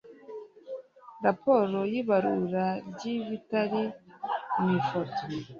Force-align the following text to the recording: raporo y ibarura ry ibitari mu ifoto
raporo 1.25 1.79
y 1.91 1.95
ibarura 2.01 2.65
ry 2.91 3.03
ibitari 3.15 3.83
mu 4.59 4.67
ifoto 4.79 5.21